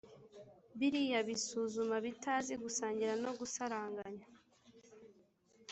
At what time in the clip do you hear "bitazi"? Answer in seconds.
2.05-2.53